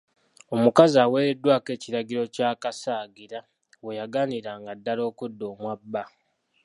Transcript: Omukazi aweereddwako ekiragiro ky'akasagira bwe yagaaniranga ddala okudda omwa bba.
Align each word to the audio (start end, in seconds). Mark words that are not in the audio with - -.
Omukazi 0.55 0.95
aweereddwako 1.05 1.69
ekiragiro 1.77 2.21
ky'akasagira 2.35 3.39
bwe 3.81 3.97
yagaaniranga 3.99 4.71
ddala 4.79 5.01
okudda 5.09 5.43
omwa 5.53 5.73
bba. 5.81 6.03